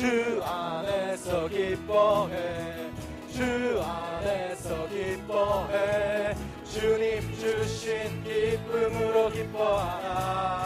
[0.00, 2.90] 주 안에서 기뻐해.
[3.30, 6.34] 주 안에서 기뻐해.
[6.64, 10.62] 주님 주신 기쁨으로 기뻐하라.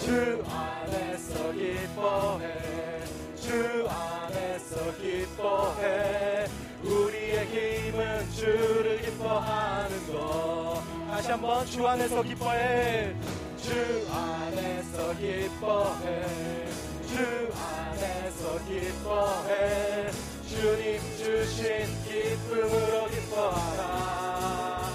[0.00, 3.04] 주 안에서 기뻐해.
[3.36, 6.46] 주 안에서 기뻐해.
[6.82, 10.82] 우리의 힘은 주를 기뻐하는 것.
[11.08, 13.14] 다시 한번 주 안에서 기뻐해
[13.70, 13.76] 주
[14.10, 16.26] 안에서 기뻐해.
[17.06, 17.14] 주
[17.54, 20.10] 안에서 기뻐해.
[20.48, 24.90] 주님 주신 기쁨으로 기뻐하라.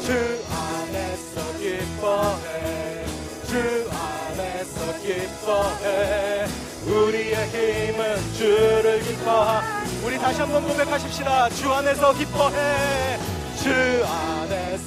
[0.00, 0.12] 주
[0.48, 3.04] 안에서 기뻐해.
[3.48, 6.46] 주 안에서 기뻐해.
[6.86, 9.82] 우리의 힘은 주를 기뻐하.
[10.04, 11.48] 우리 다시 한번 고백하십시다.
[11.48, 13.18] 주 안에서 기뻐해.
[13.60, 13.70] 주
[14.06, 14.37] 안에서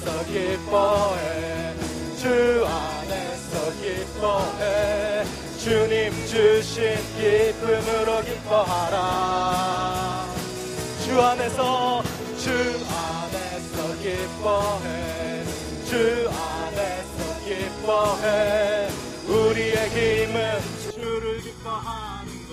[0.04, 1.74] 기뻐해.
[2.18, 5.24] 주 안에서 기뻐해.
[5.58, 10.26] 주님 주신 기쁨으로 기뻐하라.
[11.04, 12.02] 주 안에서
[12.38, 15.44] 주 안에서 기뻐해.
[15.86, 18.88] 주 안에서 기뻐해.
[19.28, 20.36] 우리의 힘은
[20.92, 22.52] 주를 기뻐하는 것.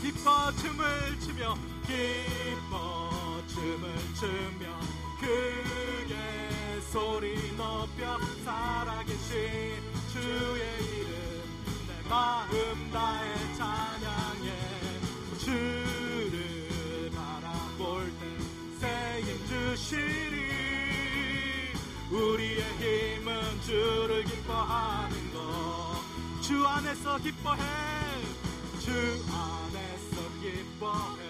[0.00, 0.84] 기뻐 춤을
[1.20, 3.10] 추며 기뻐
[3.48, 4.91] 춤을 추며
[5.22, 6.14] 크게
[6.92, 9.32] 소리 높여 살아계신
[10.12, 10.62] 주의
[10.98, 11.12] 이름
[11.86, 14.48] 내 마음 다해 찬양해.
[15.38, 18.26] 주를 바라볼 때
[18.80, 20.36] 새 힘 주시리.
[22.10, 26.02] 우리의 힘은 주를 기뻐하는 것
[26.42, 27.62] 주 안에서 기뻐해.
[28.80, 31.20] 주 안에서 기뻐해.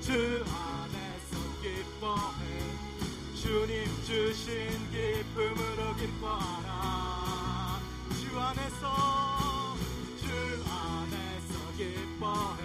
[0.00, 0.12] 주
[0.44, 2.35] 안에서 기뻐해
[3.46, 7.78] 주님 주신 기쁨으로 기뻐하라.
[8.18, 9.76] 주 안에서
[10.18, 10.26] 주
[10.68, 12.58] 안에서 기뻐해.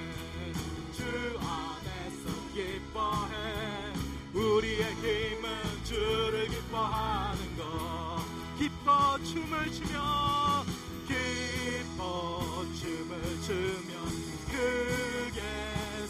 [0.92, 2.26] 주 안에서
[2.56, 3.94] 기뻐해.
[4.34, 8.26] 우리의 힘은 주를 기뻐하는 것
[8.58, 10.66] 기뻐 춤을 추며
[11.08, 14.00] 기뻐 춤을 추며
[14.50, 15.42] 크게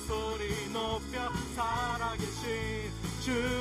[0.07, 2.71] 소리 높여 살아계신
[3.21, 3.60] 내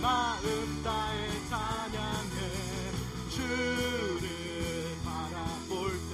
[0.00, 2.38] 마음 다해 찬양해
[3.30, 6.12] 주를 바라볼 때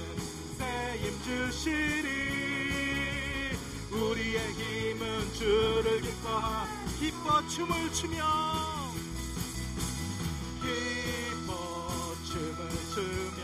[0.57, 2.09] 새 힘 주시리.
[3.91, 6.65] 우리의 힘은 주를 기뻐하
[6.99, 8.23] 기뻐 춤을 추며
[10.61, 11.51] 기뻐
[12.25, 13.41] 춤을 추며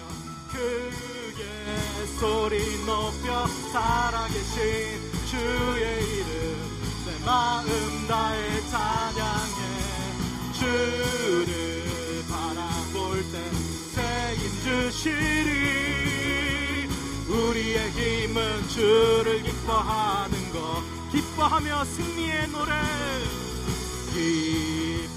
[0.52, 1.42] 크게
[2.20, 4.58] 소리 높여 살아계신
[5.28, 5.84] 주의
[6.18, 6.28] 이름
[7.06, 7.68] 내 마음
[8.08, 9.59] 다해 찬양해
[15.00, 16.90] 주시리
[17.30, 20.84] 우리의 힘은 주를 기뻐하는 것.
[21.14, 22.74] 기뻐하며 승리의 노래.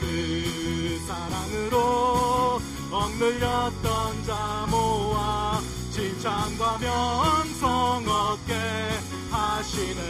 [0.00, 4.87] 그 사랑으로 억눌렸던 자 모아
[6.18, 8.52] 칭찬과 명성 얻게
[9.30, 10.02] 하시네.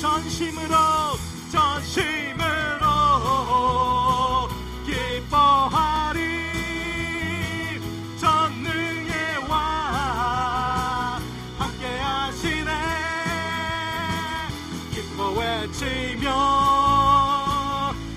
[0.00, 0.76] 전심으로
[1.50, 2.86] 전심으로
[4.86, 6.20] 기뻐하리.
[8.20, 9.12] 전능의
[9.48, 11.20] 왕
[11.58, 12.70] 함께 하시네.
[14.92, 16.28] 기뻐 외치며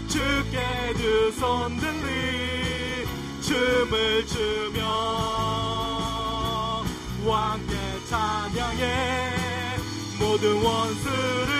[0.07, 3.07] 주께 두 손 들리
[3.41, 5.32] 춤을 추며
[10.19, 11.53] 모든 원수를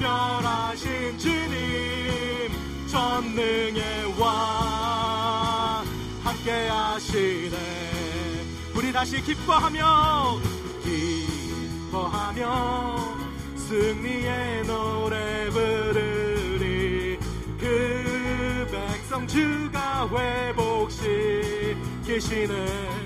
[0.00, 2.50] 멸하신 주님
[2.88, 5.84] 전능의 왕
[6.22, 7.56] 함께 하시네.
[8.74, 10.38] 우리 다시 기뻐하며
[11.90, 12.46] 기뻐하며
[13.56, 17.18] 승리의 노래 부르리.
[17.58, 21.76] 그 백성 주가 회복시키시는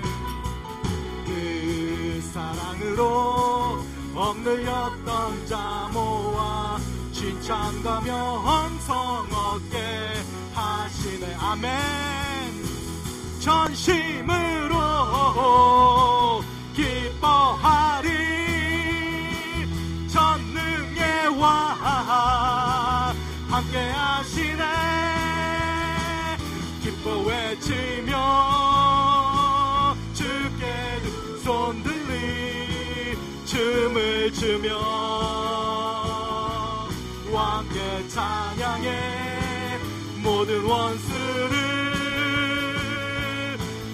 [2.33, 3.83] 사랑으로
[4.15, 6.79] 억눌렸던 자 모아
[7.11, 9.77] 칭찬과 명성 얻게
[10.53, 11.35] 하시네.
[11.35, 11.71] 아멘.
[13.39, 14.77] 전심으로
[16.73, 18.07] 기뻐하리.
[20.07, 21.77] 전능의 왕
[23.49, 24.63] 함께 하시네.
[26.81, 28.50] 기뻐 외치며
[34.31, 34.79] 추며
[37.29, 39.77] 왕께 찬양해
[40.23, 41.49] 모든 원수를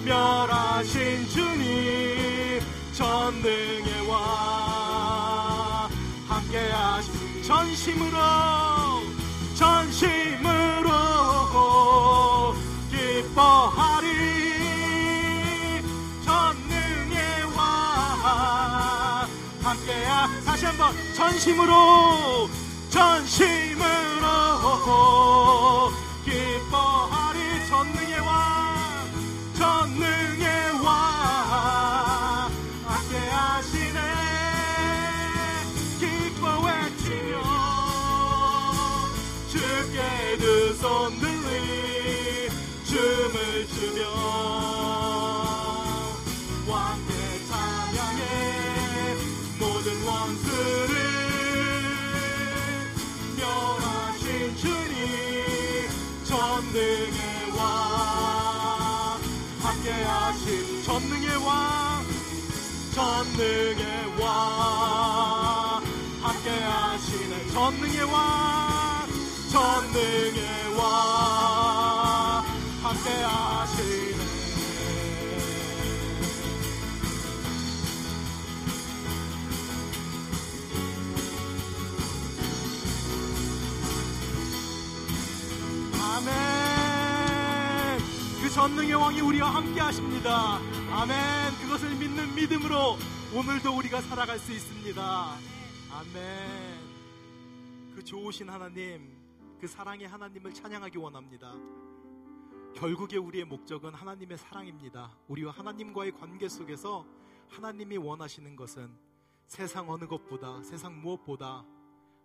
[0.04, 2.60] 멸하신 주님
[2.92, 5.88] 전능의 왕
[6.28, 8.67] 함께 하신 전심으로 전심으로
[20.68, 22.50] 한번 전심으로
[22.90, 23.88] 전심으로.
[26.26, 29.10] 기뻐하리 전능의 왕
[29.56, 32.50] 전능의 왕.
[32.84, 34.00] 함께 하시네.
[35.98, 37.42] 기뻐 외치며
[39.48, 41.37] 주께 두 손 들
[63.38, 65.80] 전능의 왕
[66.20, 69.06] 함께 하시는 전능의 왕
[69.52, 72.44] 전능의 왕
[72.82, 74.18] 함께 하시네
[86.02, 87.98] 아멘.
[88.42, 90.58] 그 전능의 왕이 우리와 함께 하십니다.
[90.90, 91.16] 아멘.
[91.62, 92.98] 그것을 믿는 믿음으로
[93.30, 95.02] 오늘도 우리가 살아갈 수 있습니다.
[95.92, 97.94] 아멘.
[97.94, 99.14] 그 좋으신 하나님,
[99.60, 101.52] 그 사랑의 하나님을 찬양하기 원합니다.
[102.74, 105.14] 결국에 우리의 목적은 하나님의 사랑입니다.
[105.28, 107.04] 우리와 하나님과의 관계 속에서
[107.50, 108.90] 하나님이 원하시는 것은
[109.46, 111.66] 세상 어느 것보다, 세상 무엇보다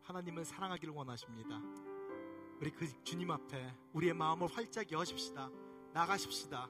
[0.03, 1.61] 하나님을 사랑하기를 원하십니다.
[2.61, 5.50] 우리 그 주님 앞에 우리의 마음을 활짝 여십시다.
[5.91, 6.69] 나가십시다.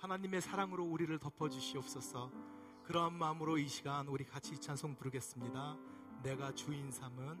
[0.00, 2.57] 하나님의 사랑으로 우리를 덮어주시옵소서.
[2.88, 5.76] 그러한 마음으로 이 시간 우리 같이 이 찬송 부르겠습니다.
[6.22, 7.38] 내가 주인 삼은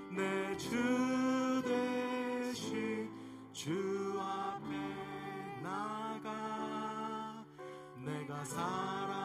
[0.10, 3.08] 내 주 대신
[3.54, 7.46] 주 앞에 나가
[8.04, 9.21] 내가 사랑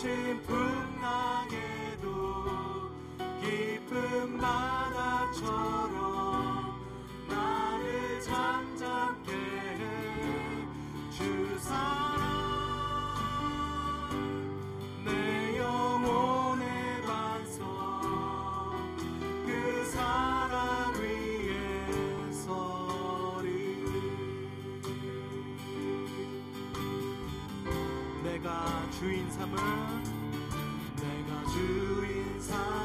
[0.00, 0.59] Team.
[29.00, 29.56] 주인 삼을
[30.96, 32.79] 내가 주인 삼을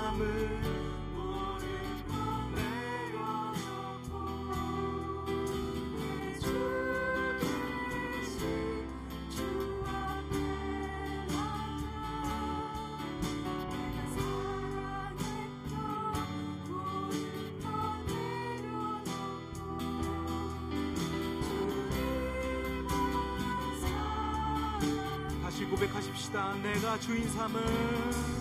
[26.25, 26.53] 고백하십시다.
[26.63, 28.34] 내가 주인 삼을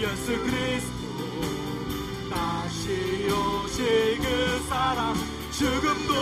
[0.00, 1.00] 예수 그리스도.
[2.30, 5.14] 다시 오실 그 사랑
[5.50, 6.14] 죽음도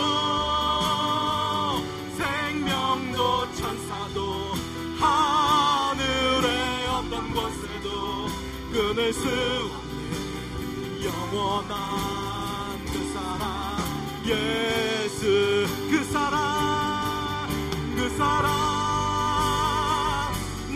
[2.17, 4.53] 생명도 천사도
[4.99, 8.27] 하늘의 어떤 권세도
[8.73, 13.77] 끊을 수 없는 영원한 그 사랑
[14.25, 17.47] 예수 그 사랑
[17.95, 18.49] 그 사랑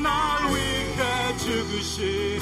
[0.01, 2.32] 날 위해 죽으신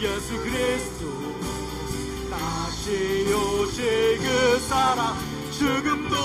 [0.00, 1.06] 예수 그리스도.
[2.30, 5.16] 다시 오실 그 사랑.
[5.50, 6.16] 죽음도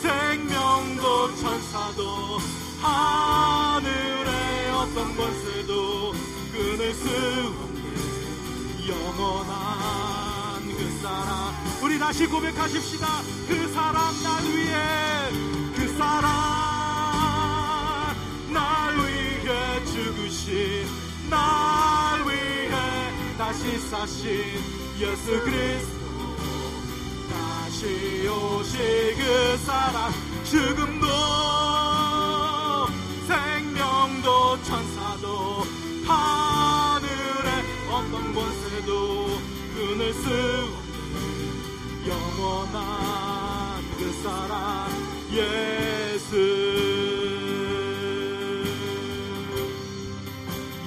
[0.00, 2.38] 생명도 천사도
[2.80, 6.12] 하늘의 어떤 권세도
[6.52, 11.54] 끊을 수 없는 영원한 그 사랑.
[11.82, 13.06] 우리 다시 고백하십시다.
[13.48, 14.97] 그 사랑 날 위해
[23.80, 24.42] 사신
[24.98, 26.36] 예수 그리스도.
[27.30, 30.12] 다시 오실 그 사랑
[30.44, 31.06] 죽음도
[33.26, 35.64] 생명도 천사도
[36.06, 39.38] 하늘의 어떤 권세도
[39.74, 44.88] 끊을 수 없는 영원한 그 사랑
[45.30, 46.36] 예수.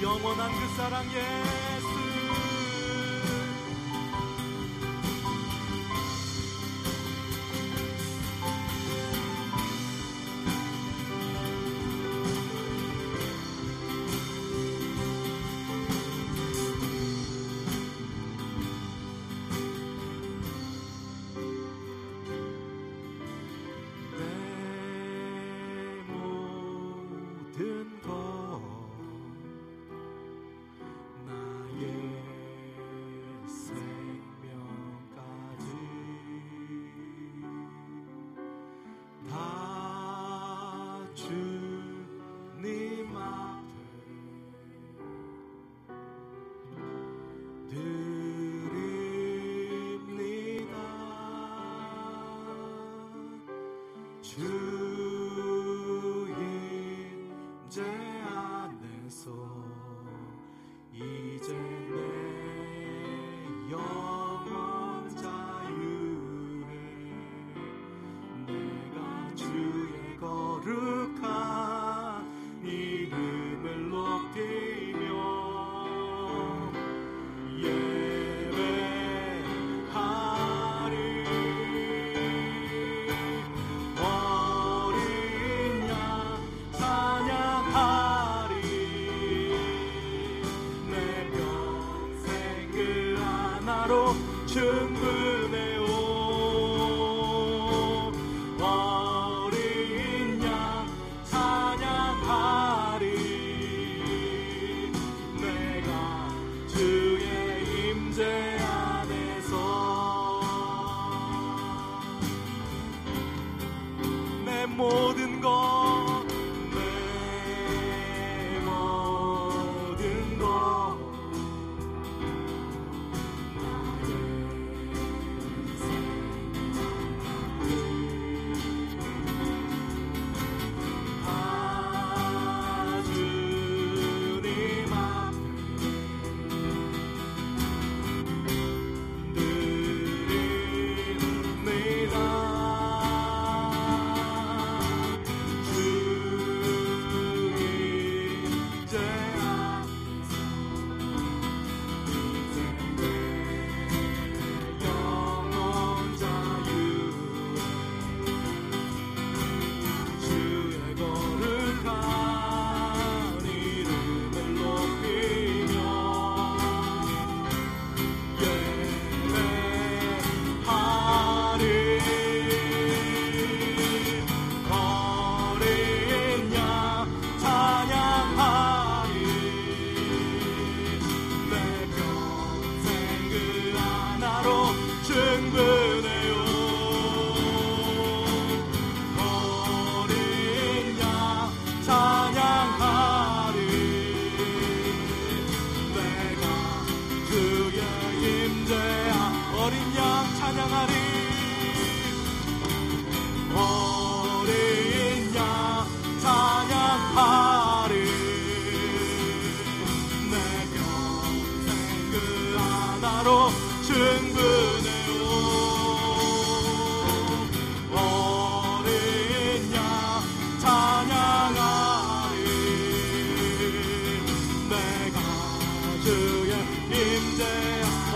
[0.02, 1.61] 영원한 그 사랑 예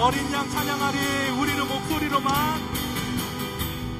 [0.06, 2.32] 어린 양 찬양하리 우리는 목소리로만.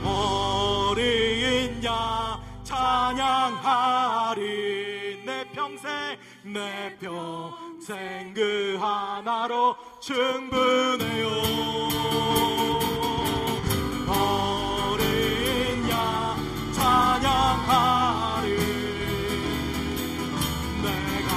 [0.05, 4.45] 어린 양 찬양하리
[5.27, 5.91] 내 평생
[6.45, 11.27] 내 평생 그 하나로 충분해요.
[14.07, 16.37] 어린 양
[16.73, 18.47] 찬양하리
[20.85, 21.31] 내가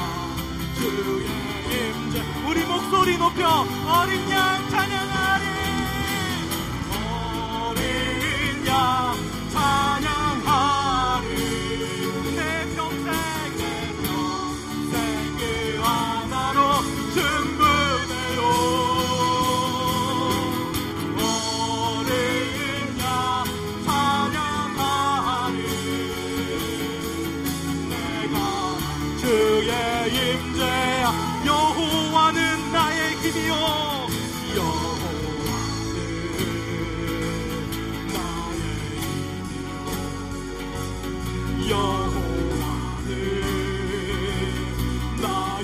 [0.77, 1.25] 주의
[1.71, 2.21] 임재.
[2.47, 4.59] 우리 목소리 높여 어린 양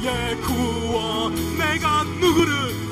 [0.05, 2.84] 나의 구원 내가 누구를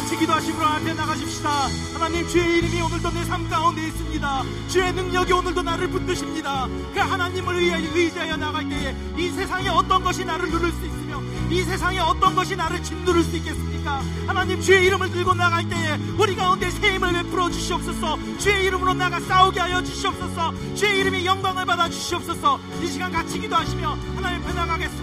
[0.00, 1.68] 같이 기도하시므로 앞에 나가십시다.
[1.92, 4.42] 하나님 주의 이름이 오늘도 내 삶 가운데 있습니다.
[4.66, 6.68] 주의 능력이 오늘도 나를 붙드십니다.
[6.94, 11.98] 그 하나님을 의지하여 나갈 때에 이 세상에 어떤 것이 나를 누를 수 있으며 이 세상에
[11.98, 14.02] 어떤 것이 나를 짓누를 수 있겠습니까?
[14.26, 18.18] 하나님 주의 이름을 들고 나갈 때에 우리 가운데 새 힘을 베풀어 주시옵소서.
[18.38, 20.54] 주의 이름으로 나가 싸우게 하여 주시옵소서.
[20.76, 22.58] 주의 이름이 영광을 받아 주시옵소서.
[22.82, 24.99] 이 시간 같이 기도하시며 하나님 앞에 나가겠습니다